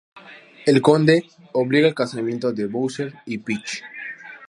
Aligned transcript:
El 0.65 0.81
Conde 0.81 1.25
obliga 1.53 1.87
el 1.87 1.93
casamiento 1.93 2.51
de 2.51 2.65
Bowser 2.65 3.13
y 3.27 3.37
Peach. 3.37 3.83